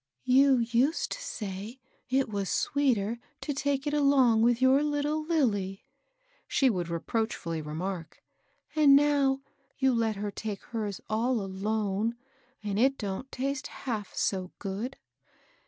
[0.39, 5.83] "You used to say it was sweeter to take it along with your little Lilly,''
[6.47, 8.23] she would reproachftdly re mark;
[8.75, 9.41] ^^ and now
[9.77, 12.15] you let her take hers all alone,
[12.63, 14.97] and it don't taste half so good."